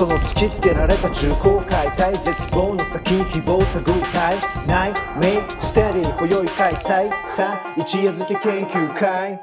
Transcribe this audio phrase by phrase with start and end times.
[0.00, 7.28] その突きつけられた重厚解体絶望の先希望探るたいないメイステディ今宵開催。
[7.28, 9.38] さあ一夜漬け研究会。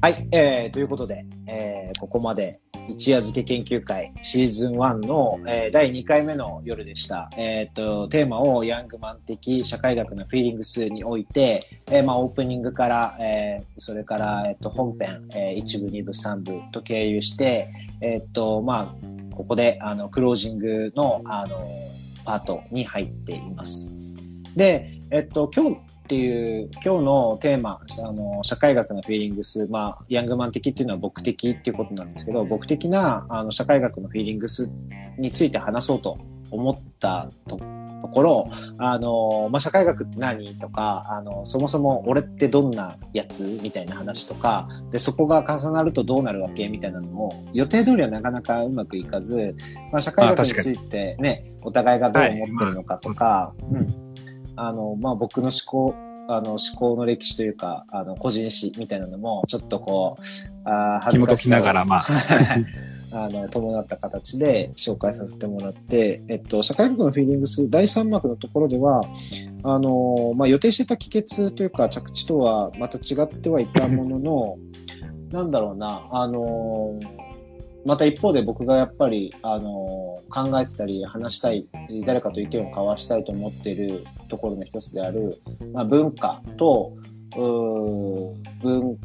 [0.00, 2.58] はい、えー、ということで、えー、ここまで。
[2.88, 7.30] 一夜漬け研究会シーズン1の、えー、第2回目の夜でした。
[7.36, 17.68] えっ、と、テーマをヤングマン的社会学のフィーリングスにおいて、えー、まあ、オープニングから、え、それから、えっ、と、本編、えー、1部、2部、3部と経由して、
[18.00, 21.68] えっ、と、まあ、ここで、あの、クロージングの、あの、
[22.24, 23.92] パートに入っています。
[24.56, 34.70] で、えっと、今日っていう、今日のテーマ、あの、社会学のフィーリングス、まあ、ヤングマン的っていうのは僕的っていうことなんですけど、僕的な、あの、社会学のフィーリングス
[35.18, 36.16] について話そうと
[36.50, 37.60] 思ったと
[38.00, 49.54] ところ、あの、まあ、社会学って何とか、あの、そもそも俺ってどんなやつみたいな話とか、で、そこが重なるとどうなるわけみたいなのも、予定通りはなかなかうまくいかず、
[49.92, 54.07] まあ、社会学についてね、お互いがどう思ってるのかとか、うん。
[54.58, 55.94] あの、まあ、僕の思考、
[56.28, 60.22] あの、思考の歴史というか、あの、個人史みたいなのも、ちょっとこう、
[60.64, 62.02] あー恥ずかしながら、まあ、
[63.12, 69.02] あの、伴った形で紹介させてもらって、えっと、社会学のフィーリングス第3幕のところでは、
[69.62, 74.58] あの、まあ、予定してた帰結というか着地とはまた違ってはいたものの、
[75.30, 76.98] なんだろうな、あの、
[77.88, 79.70] また一方で僕がやっぱり、あの、
[80.28, 81.66] 考えてたり話したい、
[82.04, 85.40] 誰かと意見を交わしたいと思っているところの一つである、
[85.72, 86.92] まあ、文化と、
[87.34, 88.98] うー文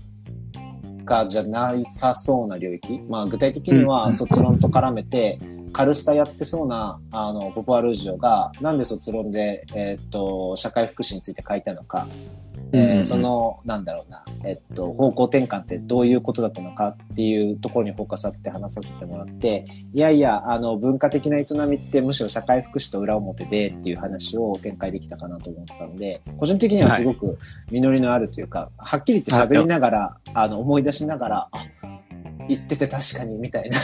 [1.05, 2.99] 化じゃなさそうな領域。
[3.07, 5.39] まあ、具体的にうんうんは卒論と絡めて、
[5.73, 12.07] カルスタやってそうな、あの、ポポアルージョが、なんで卒論で、えーっと、社会福祉について書いたのか、
[12.71, 12.97] えーうんうん。
[12.97, 27.37] うんその、なんだろうな、えっと、方向転換ってどういうことだったのかっていうところにフォーカス当てて話させてもらって、いやいや、あの、文化的な営みってむしろ社会福祉と裏表でっていう話を展開できたかなと思ったので、個人的にはすごく
[27.71, 31.65] 実りのあるというか、はっきり言って喋りながら、あの、思い出しながら、あ、
[32.47, 33.79] 言ってて確かにみたいな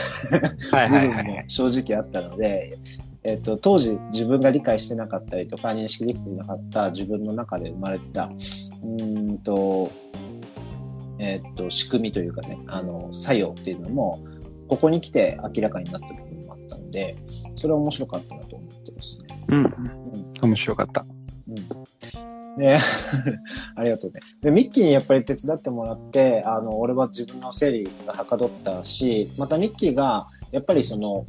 [0.78, 1.42] はい 部分も。
[1.48, 2.78] 正直あったので、
[3.22, 9.90] えっと、当時自分が理解してなかったりとか認識できてなかった自分の中で生まれてた、うーんと、
[11.18, 14.20] えっと、仕組みというかね、あの、作用っていうのも、
[14.68, 17.16] ここに来て明らかになった部分もあったので、
[17.56, 19.44] それは面白かったなと思ってますね。
[19.48, 19.74] うん。
[20.40, 21.04] 面白かった。
[21.48, 22.39] うん。
[22.60, 22.76] で、
[23.74, 24.20] ありがとうね。
[24.42, 31.24] で、ミッキーにやっぱり手伝ってもらって、あの、俺は自分の整理がはかどったし、またミッキーが、やっぱりその、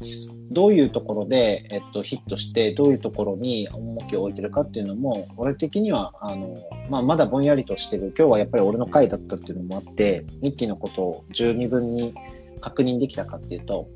[0.49, 6.55] どういうところで、えっと、ヒットして、どういうところに重きを置いてるかっていうのも、俺的には、あの、
[6.89, 8.13] まあ、まだぼんやりとしてる。
[8.17, 12.13] 今日はやっぱり俺の回だったっていうのもあって、ミッキーのことを十二分に
[12.59, 13.87] 確認できたかっていうと、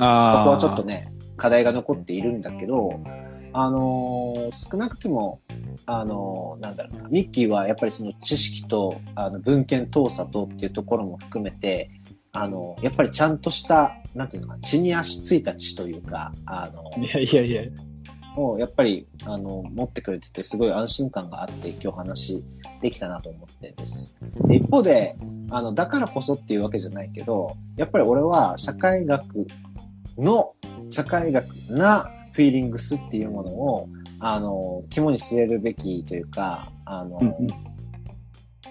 [0.00, 0.38] ああ。
[0.38, 3.00] そこはちょっとね、課題が残っているんだけど、
[3.52, 5.40] あのー少なくとも、
[5.86, 11.90] あのーなんだろうな、ミッキーはやっぱりその知識と、あの、文献盗査とっていうところも含めて、
[12.32, 17.62] あの、やっぱりちゃんとした、なんていうのかな、血に足ついた血というか、あの、いやいやいや。
[18.36, 22.44] をやっぱり、あの、持ってくれてて、すごい安心感があって、今日話
[22.80, 24.18] できたなと思ってです。
[24.46, 25.16] で一方で、
[25.50, 29.46] あの、だからこそっていうわけじゃないけど、やっぱり俺は社会学
[30.16, 30.54] の、
[30.90, 37.34] 社会学なフィーリングスっていうものを、あの、肝に据えるべきというか、あの、うんうん。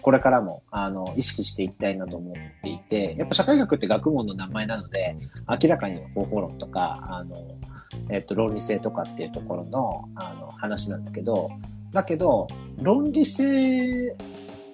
[0.01, 2.33] これからも、あの、意識していきたいなと思っ
[2.63, 5.17] ていて、やっぱ社会学って学問の名前なので、
[5.61, 7.35] 明らかに方法論とか、あの、
[8.09, 11.49] えっと、論理性とかっていうところの、あの、話なんだけど、
[11.91, 12.47] だけど、
[12.81, 14.15] 論理性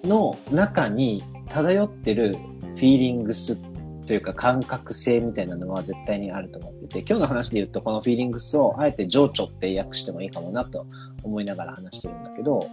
[0.04, 3.60] の中に漂ってるフィーリングス
[4.06, 10.86] というか感覚性みたいなのは絶対にあると思ってて、今日の話で言うと、このフィーリングスをあえて情緒って訳してもいいかもなと
[11.22, 12.68] 思いながら話してるんだけど、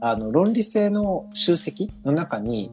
[0.00, 2.70] あの、論理性の集積の中に、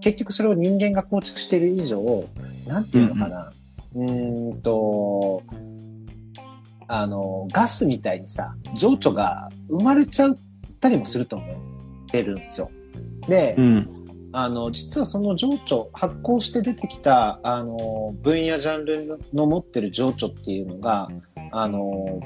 [0.00, 2.24] 結局それを人間が構築している以上、
[2.66, 3.52] なんていうのかな、
[3.94, 5.42] うーんと、
[6.88, 10.36] あの、ガスみたいにさ、情緒が生まれちゃっ
[10.80, 11.56] たりもすると思っ
[12.10, 12.70] てるんですよ。
[13.28, 14.01] で、うん。
[14.32, 21.08] あの、実はその情緒、発酵して出てきた、あの、分野ジャンルの持ってる情緒っていうのが、
[21.50, 22.20] あの、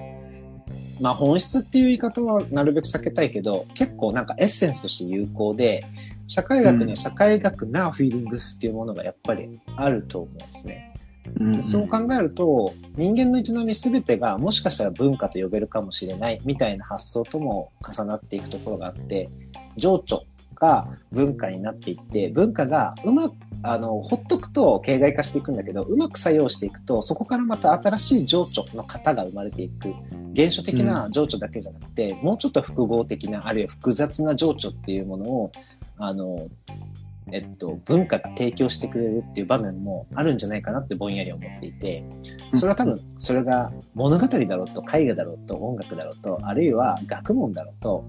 [1.01, 5.85] まあ、本質っていう言い方はなるべく避けたいけど、結構なんかエッセンスとして有効で、
[6.29, 10.93] 社会学には社会学なフィーリングスっていうものがやっぱりあると思うんですね。
[11.41, 19.29] うんそう考えると、人間の営みすべてがもしかしたら文化と呼べるかもしれないみたいな発想とも重なっていくところがあって、
[19.77, 20.25] 情緒
[20.57, 29.95] が文化になっていって、文化がうまく、あの、ほっとくと形骸化していくんだけど、うまく作用していくと、そこからまた新しい情緒の型が生まれていく。
[30.33, 35.53] 現象的な情緒だけじゃなくて、もうちょっと複合的な、あるいは複雑な情緒っていうものを、
[35.99, 36.49] あの、
[37.33, 42.05] えっと、文化が提供してくれるっていう場面もあるんじゃないかなってぼんやり思っていて、
[42.55, 48.05] それは多分、それが物語だろうと、絵画だろうと、音楽だろうと、あるいは学問だろうと、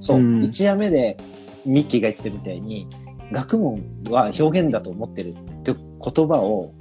[0.00, 1.18] そう、うん一夜目で
[1.64, 2.88] ミッキーが言ってたみたいに、
[3.32, 6.72] 学問は表現だと思ってるって言葉を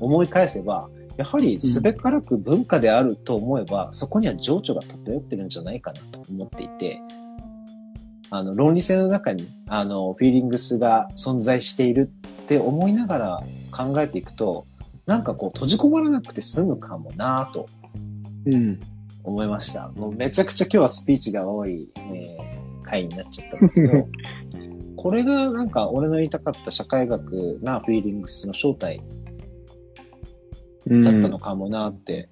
[0.00, 7.00] 思い返せば、やはりすべからく文化であると思えば、そこには情緒が漂ってるんじゃないかなと思っていて、
[8.30, 12.10] あの、論理性の中に、あの、フィーリングスが存在している
[12.42, 14.66] って思いながら考えていくと、
[15.06, 17.66] なんかこう閉じこもらなくて済むかもなぁと
[18.46, 18.80] うん。
[19.24, 19.88] 思いました。
[19.88, 22.49] もうめちゃくちゃ今日はスピーチが多い、えー
[22.90, 24.08] 回になっちゃったんだけど、
[24.96, 29.00] これがなんか俺の言いたかった社会学なフィーリングスの正体
[30.86, 32.28] うんだったのかもなって、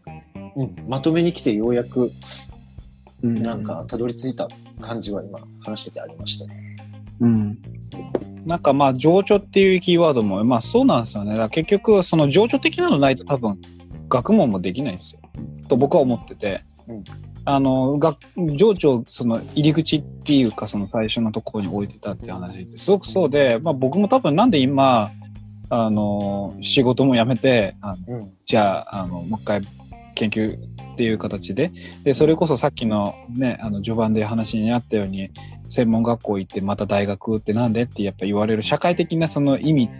[0.56, 2.10] うんまとめに来てようやく
[3.22, 4.48] うんなんかたどり着いた
[4.80, 6.76] 感じは今話しててありましたね。
[7.20, 7.58] うん。
[8.46, 11.32] なんかまあ、情緒っていうキーワードも、まあそうなんですよね。
[11.32, 13.58] だから結局、その情緒的なのないと多分、
[14.08, 15.20] 学問もできないんですよ。
[15.68, 16.62] と僕は思ってて。
[16.88, 17.04] うん
[17.48, 18.18] あの、学、
[18.56, 25.10] 情緒、その入り口っていうか、その最初のところに置いてたっていう話ってすごくそうで、まあ僕も多分なんで今、
[25.70, 28.32] あの、仕事も辞めて、あのうん。
[28.44, 29.62] じゃあ、あの、もう一回
[30.14, 31.72] 研究っていう形で、
[32.04, 35.30] で、それこそさっきのね、あの、序盤で話にあったように、
[35.70, 39.90] 専門学校行ってまた大学ってなんでってやっぱ言われる社会的なその意味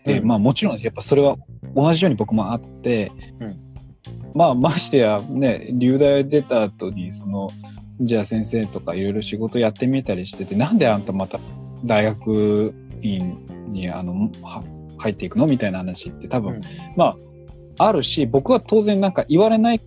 [0.00, 0.26] って、うん。
[0.26, 1.36] まあもちろんやっぱそれは
[1.74, 3.73] 同じように僕もあって、うん
[4.34, 7.50] まあましてやね、流大出た後にその、
[8.00, 11.38] じゃあ先生とかいろいろ仕事やってみたりしてて、なんであんたまた
[11.84, 13.38] 大学院
[13.68, 14.62] にあの、は
[14.98, 16.60] 入っていくのみたいな話って多分、うん
[16.96, 17.14] ま
[17.78, 19.80] あ、あるし、僕は当然なんか言われない、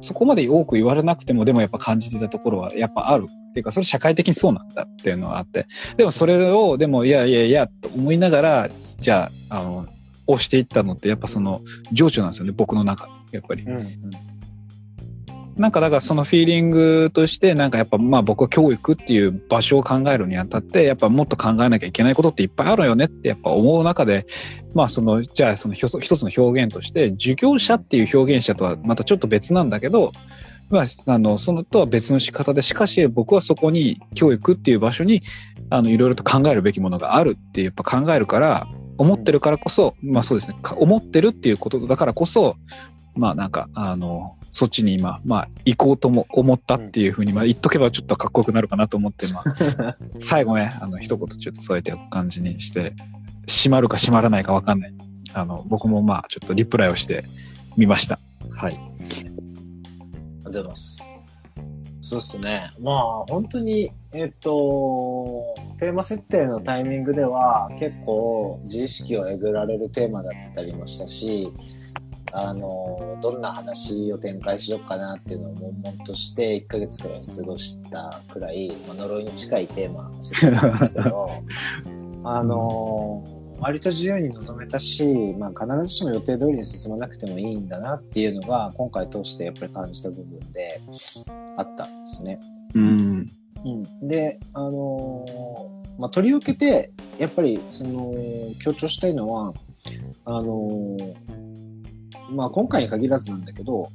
[0.00, 3.26] そこまで多く言われなくても、でもやっぱ感じてたところはやっぱある。
[3.26, 5.66] っていうか、それ社会的にそうなんだっていうのがあって。
[5.96, 9.86] でもそれを、でもいやいやいや、と思いながら、じゃあ、あの、
[10.26, 11.60] 押していったのってやっぱその
[11.92, 13.08] 情緒なんですよね、僕の中。
[13.32, 13.62] やっぱり。
[13.64, 14.36] うん。
[15.56, 24.26] なんかだからそのフィーリングとしてなんかやっぱまあ僕は教育っていう場所を考えるにあたってやっぱもっと考えなきゃいけないことっていっぱいあるよねってやっぱ思う中で
[24.74, 30.12] まあそのじゃあその一つ一つの表現として授業者っていう表現者とはまたちょっと別なんだけど
[30.68, 35.22] まああのそのとは別の仕方でしかし僕はそこに教育っていう場所に
[35.70, 42.56] あのいろいろと考えるべきものがあるってやっぱ考えるから思ってるからこそ、まあそうですねか思ってるっていうことだからこそ
[43.16, 52.92] まあなんか、あの、そっちに今、まあ行こうとも思ったっていうふうに、まあ言っとけばちょっとかっこよくなるかなと思って、まあ、 最後ね、あの、一言ちょっと添えておく感じにして、
[53.48, 54.94] 閉まるか閉まらないかわかんない。
[55.32, 57.24] あの、僕もまあちょっとリプライをして
[57.76, 58.18] みました。
[58.50, 58.74] はい。
[58.74, 59.30] ありがと
[60.40, 61.15] うございます。
[62.08, 62.70] そうっすね。
[62.80, 71.50] まあ、本当に、えっ、と、テーマ設定のタイミングでは結構自意識をえぐられるテーマだったりもしたし、
[72.32, 81.26] あの、どんな話を展開しようかなっていうのを悶々として1ヶ月くらい過ごしたくらい、まあ、呪いに近いテーマ設定なんだけど、
[82.22, 83.24] あの、
[83.58, 90.80] 割と自由に臨めたし、まあ、必ずしも予定通りに進まなくてもいいんだなっていうのが今回通してやっぱり感じた部分で
[91.56, 92.40] あったんですね。
[92.74, 93.26] うん。
[93.64, 93.68] う
[94.04, 98.14] ん、で、あのーまあ、取り受けてやっぱりその
[98.62, 99.52] 強調したいのは
[100.24, 101.14] あのー
[102.30, 103.88] まあ、今回に限らずなんだけど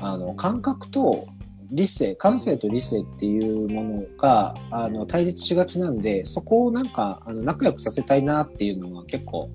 [0.00, 1.26] あの感覚と
[1.70, 9.50] 理性感性と理性っていうものがあの対立しがちなんでそこをなんかあの仲良くさせたいなっていうのは結構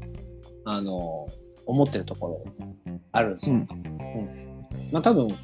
[0.66, 1.28] あの
[1.66, 2.46] 思ってるところ
[3.12, 3.56] あるんですよ。
[3.56, 3.68] うん
[4.92, 5.36] まあ多分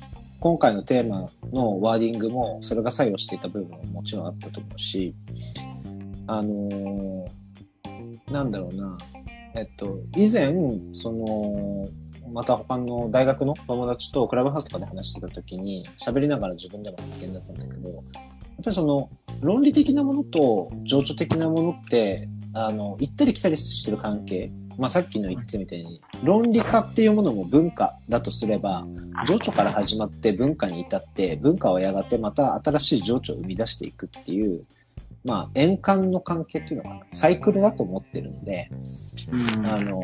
[0.44, 5.16] 今回のテーマのワーディングもそれが作用していた部分ももちろんあったと思うし、
[6.28, 7.28] あのー
[8.30, 8.98] なんだろうな、
[9.56, 10.54] えっと、以前、
[10.92, 11.88] その、
[12.34, 18.04] また他の大学の友達とクラブハウスとかで話してた時に喋りながら自分でも発見だったんだけど、やっ
[18.66, 19.10] ぱりその
[19.40, 24.52] 論理的なものと情緒的なものって、あの、行ったり来たりしてる関係。
[24.78, 28.86] まあさっきの言ってたみたいに、論理化っていうものも文化だとすれば、
[29.28, 34.66] 情緒から始まって文化に至って、文化はやがてまた新しい情緒を生み出していくっていう、
[35.24, 38.70] まあ円環の関係っていうのかな、サイクルだと思ってるので、
[39.66, 40.02] あの、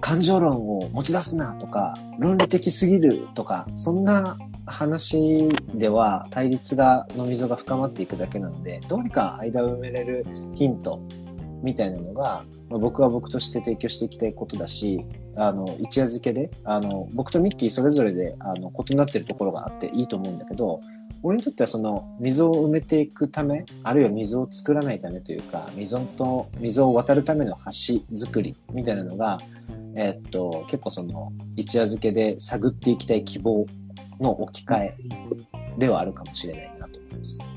[0.00, 11.00] 感情論を持ち出すなとか、論理的すぎるとか、そんな話では対立がの溝が深まっていくだけなのでどうにか間を埋めれるヒント
[11.62, 15.04] みたいなのが、まあ、僕は僕として提供していきたいことだし
[15.36, 20.80] あの一夜漬けであの僕とミッキーそれぞれであの異なってるところがあっていいと思うんだけど
[21.22, 29.38] 俺にとってはその溝を埋めていくためあるいは溝を作らないためというか溝と溝を渡るための橋作りみたいなのが、
[29.94, 33.66] えーっと結構その一夜漬けで探っていきたい希望
[34.20, 34.96] の置き換え
[35.78, 37.52] ではあるかもしれないなと思います。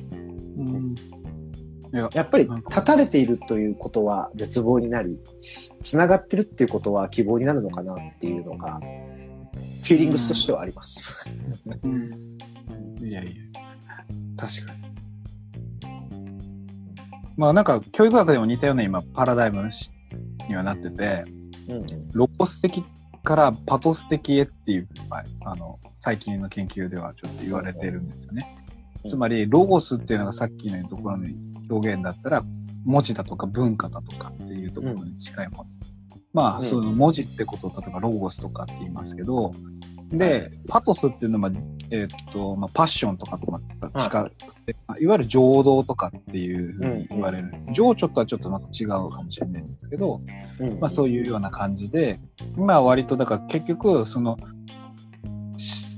[0.57, 1.14] うん
[1.95, 5.17] ややっぱり立たれているということは絶望になり、
[5.81, 11.31] 繋がってるっていうことは希望になるのかなっていうのが、フィーリングスとしてはあります。
[12.99, 13.31] いやいや、
[14.35, 14.85] 確かに。
[17.37, 19.69] まあなんか教育学でも似たような今パラダイム
[20.47, 21.23] にはなってて、
[21.67, 22.83] うんロゴス的
[23.23, 28.57] からパトス的へっていう、まあ、あの、最近の研究ではちょっと言われてるんですよね。
[28.59, 28.65] うん
[29.07, 31.27] つまり、ロゴスっていうのがさっきのところの
[31.69, 32.43] 表現だったら、
[32.85, 35.65] 文字だとか文化だとかっていうところに近いもの。
[36.33, 39.53] まあ、うんその文字ってことを例えばロゴスとかって言いますけど、
[40.09, 41.51] で、パトスっていうのは、
[41.91, 44.31] えーっと、まあ、パッションとかとまた近く
[44.65, 47.51] て、まあいわゆる情動とかっていうふうに言われる。
[47.73, 50.21] 情緒とはちょっとまた違うかもしれないんですけど、
[50.59, 50.79] うん。
[50.79, 52.19] まあそういうような感じで、
[52.55, 54.37] まあ割とだから結局、その、
[55.57, 55.97] し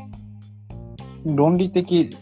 [1.26, 2.16] 論理的、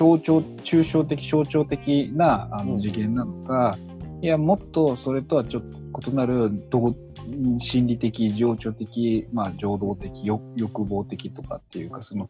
[0.00, 2.68] 象徴、抽象的、象徴的なあうん。
[2.70, 3.76] の次元なのか、
[4.22, 6.94] いや、もっとそれとはちょっと異なる、ど
[7.58, 12.26] 心理的、情緒的、まあ情動的、欲欲望的とかっていうか、その、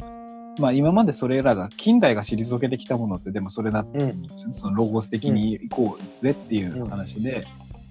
[0.58, 4.52] まあ今までそれらが、近代が退けてきたものってでもそれだったんですよね。
[4.52, 7.44] そのロゴス的に行こうぜっていう話で、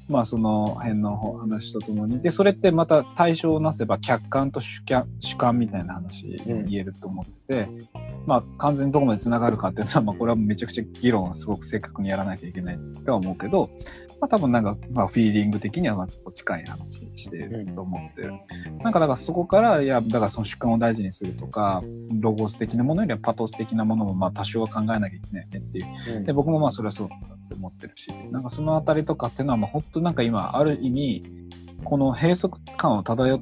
[0.09, 7.69] まあその辺の話とともに、で、それってまた対象をなせば客観と主観主観みたいな話に言えると思ってて、
[8.25, 13.69] まあ完全にどこまで繋がるかっていうのは、まあこれはめちゃくちゃ議論をすごく正確にやらなきゃいけないとは思うけど、
[14.19, 18.33] まあ多分なんか、まあフィーリング的にはまあ近い話してると思ってる。
[18.83, 21.83] なんかだからそこから、いや、だからその主観を大事にするとか、
[22.19, 26.17] ロゴス的なものよりはパトス的なものもまあ多少は考えなきゃいけないねっていう。
[26.17, 26.25] うん。
[26.25, 31.23] で、僕もまあそれはそうだって思ってるし、なんかそのあたりとかっていうのは、まあ本当なんか今、ある意味、
[31.85, 33.41] この閉塞感を漂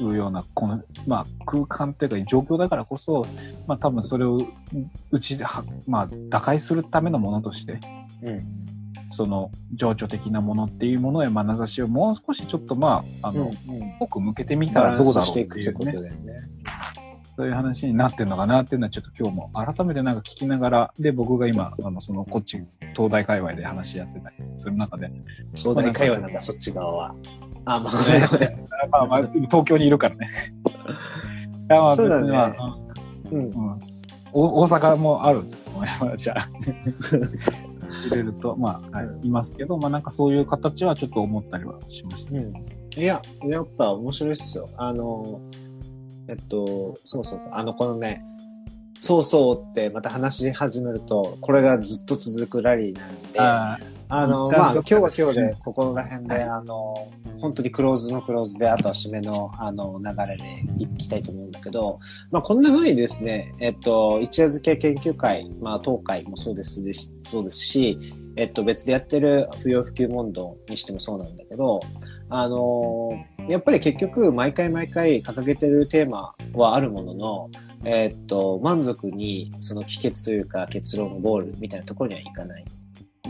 [0.00, 3.26] うような、この、まあ空間っていうか状況だからこそ、
[3.66, 4.38] まあ多分それを
[5.10, 5.38] うち
[5.86, 7.80] まあ打開するためのものとして、
[8.22, 8.79] うん
[9.10, 13.52] その情緒的なものっていうものへ眼差しをもう少しちょっとまあ、あの、
[13.98, 16.10] 濃く向けてみたらどうだろうしていっていうねね。
[17.36, 22.62] そういう話になってるのかなっていうのはちょっと今日も改めてなんか聞きながら、で、僕が今、あの、そのこっち、
[22.94, 25.10] 東大界隈で話し合ってたりする中で、
[25.54, 27.14] 壮大会話なんだ、そっち側は。
[27.64, 27.92] あ、まあ、
[28.90, 30.28] まあまあ、東京にいるからね。
[31.70, 32.78] いやまあそうだねまあ
[33.30, 33.44] うん。
[33.44, 33.78] うん
[34.32, 36.48] お大阪もあるんですけども、まあじゃあ、
[38.00, 42.32] 入れると、まあ、はい、いますけど、まあなんかそういう形はちょっと思ったりはしました。
[42.32, 42.54] うん。
[42.96, 44.68] いや、やっぱ面白いっすよ。
[44.76, 45.40] あの、
[46.28, 48.24] えっと、そうそうそう、あの、このね、
[48.98, 56.94] そうそうってまた話し始めると、これがずっと続くラリーなんで、ああの、まあ、今日は今日でで、ここら辺で、あの、
[57.40, 62.00] 本当にクローズのクローズで、あとは締めの、あの、流れでいきたいと思うんだけど、
[62.32, 67.98] まあ、こんな風にですね、えっと、一夜漬け研究会、まあ、東海もそうですし、そうですし、
[68.36, 71.80] えっと、別でやってる不要不急問答にしてもそうなんだけど、
[72.28, 73.10] あの
[73.48, 77.50] やっぱり結局、毎回毎回掲げてるテーマはあるものの、
[77.84, 82.64] えっと、満足にその帰結というか結論のゴールみたいなところにはいかない。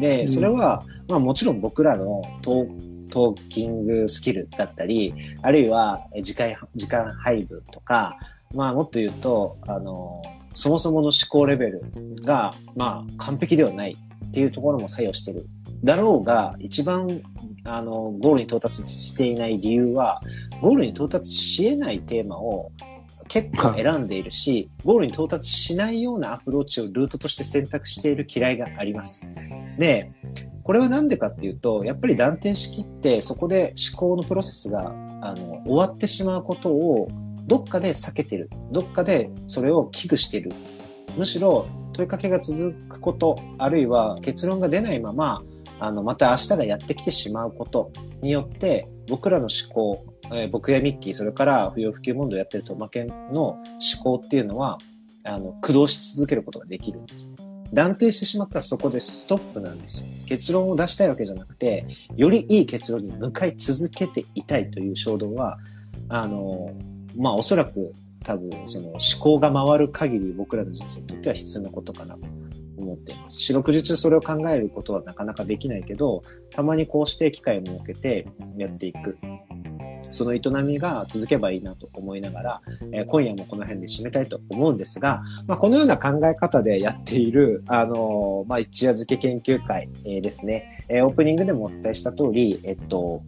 [0.00, 8.16] で、それは、まあもちろん僕らのトートーキングスキルだったり、あるいはえ時間、時間配分とか、
[8.54, 10.22] まあもっと言うと、あの、
[10.54, 11.82] そもそもの思考レベル
[12.22, 15.46] が、まあ完璧ではないっていうところも作用してる。
[15.84, 17.20] だろうが、一番、
[17.64, 20.22] あの、ゴールに到達していない理由は、
[20.60, 22.70] ゴールに到達し得ないテーマを
[23.28, 29.26] 結構選んでいるし、 ゴールに到達しないようなアプローチをルートとして選択している嫌いがあります。
[29.80, 30.12] で、
[30.62, 37.08] これはなんでかっていうと、やっぱり断定しきって、そこで思考のプロセスが、あの、終わってしまうことを、
[37.46, 38.50] どっかで避けてる。
[38.70, 40.52] どっかでそれを危惧してる。
[41.16, 45.42] むしろ、問いかけが続くこと、あるいは結論が出ないまま、
[45.80, 53.62] あの、また明日がやってきてしまうことによって、僕らの思考、えー僕やミッキー、それから不要不急問答やってると負けの思
[54.04, 54.78] 考っていうのは、
[55.24, 57.30] あの、駆動し続けることができるんです。
[57.30, 60.08] ね断定してしまったらそこでストップなんですよ。
[60.26, 61.86] 結論を出したいわけじゃなくて、
[62.16, 65.58] よりいい結論に向かい続けていたいという衝動は、
[66.08, 66.72] あの、
[67.16, 72.26] まあおそらく、多分、その思考が回る限り僕らの人生にとっては必要なことかなと
[72.76, 73.40] 思っています。
[73.40, 79.16] 四六時中それを考えることはなかなかできないけど、たまにこうして機会を設けてやっていく。
[80.10, 93.22] その営みが続けばいいなと思いながら、えー、今夜もこの辺で締めたいと思うんですが、まあ、このような考え方でやっている、あのー、まあ、一夜漬け研究会、えー、ですね、えオープニングでもお伝えした通り、えっと、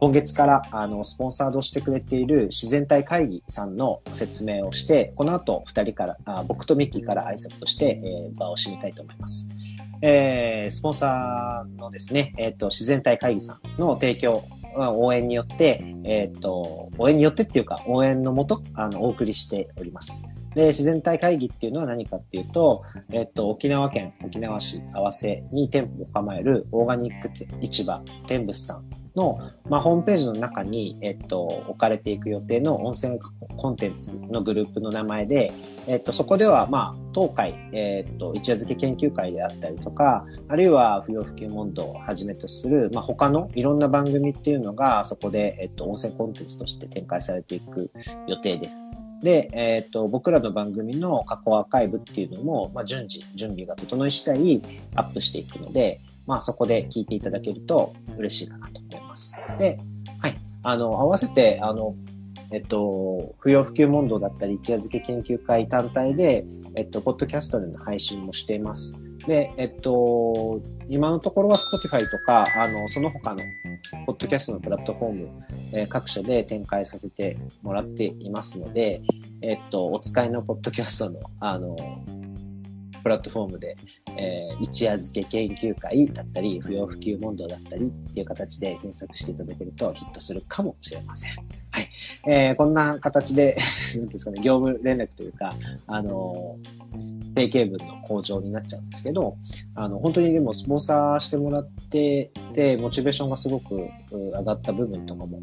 [0.00, 9.50] 今月からあのスポンサードしてくれている自然体会議さんの説明をして、この後2人からあ、僕とミッキーから挨拶をして、え、場を締めたいと思います。
[10.02, 14.44] え、スポンサーのですね、えっ、と、自然体会議さんの提供
[14.76, 20.26] 応援によって、えっ、ー、と、応援によってっていうか、応援のもと、あの、お送りしております。
[20.54, 33.18] で、自然体会議っていうのは何かっていうと、えっと、沖縄県沖縄市合わせに店舗を構えるオーガニック市場天仏さんの、まあ、ホームページの中に、えっと、置かれていく予定の温泉
[33.56, 35.52] コンテンツのグループの名前で、
[35.86, 47.90] えっと、そこでは、まあ、当会、えっと、一夜漬け研究会であったりとか、あるいは不要不急問答をはじめとする、まあ、他のいろんな番組っていうのが、そこで、えっと、温泉コンテンツとして展開されていく
[48.26, 48.96] 予定です。
[49.22, 54.62] で、えっ、と、僕らの番組の過去アーカイブっていうのも、まあ、順次、準備が整い次第
[54.96, 59.03] アップしていくので、まあ、そこで聞いていただけると嬉しいかなと思います。
[59.58, 59.78] で、
[60.20, 60.34] はい。
[60.62, 61.94] あの、合わせて、あの、
[62.50, 69.00] えっと、不要不急問答だったり、一夜漬け研究会単体で、えっと、ポッドキャストでの配信もしています。
[69.26, 73.38] で、えっと、今のところは Spotify とか、あの、その他の、
[74.06, 75.28] ポッドキャストのプラットフォーム、
[75.72, 79.02] えー、各所で展開させてもらっていますので、
[79.40, 81.76] えっと、お使いのポッドキャストの、あの、
[83.04, 83.76] プラットフォームで、
[84.16, 91.32] えー、一夜漬け研究会だったり、不要不急問答だったりっていう形で検索していただけるとヒットするかもしれません。
[91.70, 91.88] はい。
[92.26, 93.56] えー、こんな形で、
[93.96, 95.54] なんですかね、業務連絡というか、
[95.86, 96.56] あの
[97.34, 99.36] 定型文の向上になっちゃうんですけど、
[99.74, 105.40] あの、本当にでもスポンサーしてもらってて、モチベーションがすごく上がった部分とかも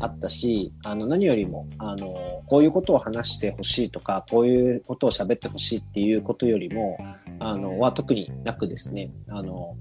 [0.00, 6.98] あったし、あの、何よりも、あの、こういうことを話してほしいとか、こういうことを喋ってほしいっていうことよりも、
[7.38, 9.76] あの、は特になくですね、あの、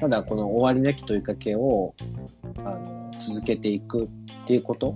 [0.00, 1.94] ただこの終わりなき問いかけを、
[2.58, 4.08] あの、続けていくっ
[4.46, 4.94] ていうこと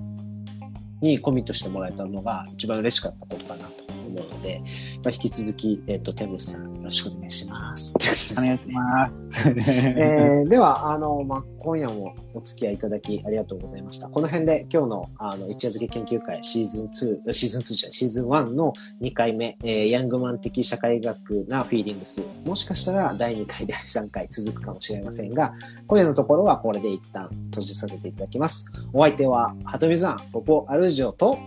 [1.00, 3.81] にコミットしてもらえたのが一番嬉しかったことかなと。
[4.12, 4.62] 思うので、
[5.02, 7.94] まあ、引き続き、えっ、ー、と、テムスさんよろしくお願いします。
[7.96, 9.14] お願いします。
[9.70, 14.08] えー、では、あの、まあ、今夜もお付き合いいただきありがとうございました。
[14.08, 22.22] この辺で今日の、あの、一夜漬け研究会シーズン2、シーズン2じゃない、シーズン1の2回目、えー、ヤングマン的社会学なフィーリングス。
[22.44, 25.54] もしかしたら第2回、第3回続くかもしれませんが、
[25.86, 28.72] 今夜のところはこれで一旦閉じさせていただきます。
[28.92, 31.38] お相手は、ハトビザン、ポポアルジオと、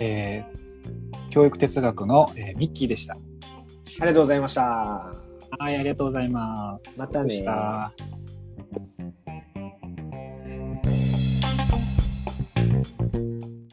[0.00, 0.63] えー、
[1.34, 3.14] 教育哲学の、えー、ミッキーでした。
[3.14, 3.18] あ
[3.94, 4.62] りがとうございました。
[4.62, 5.16] は
[5.68, 7.00] い、ありがとうございます。
[7.00, 7.42] またね。